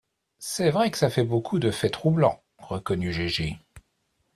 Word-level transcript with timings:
C’est 0.39 0.71
vrai 0.71 0.89
que 0.89 0.97
ça 0.97 1.11
fait 1.11 1.23
beaucoup 1.23 1.59
de 1.59 1.69
faits 1.69 1.93
troublants, 1.93 2.41
reconnut 2.57 3.13
Gégé. 3.13 3.59